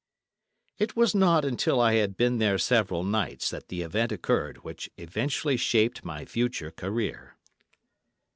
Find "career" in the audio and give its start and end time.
6.71-7.37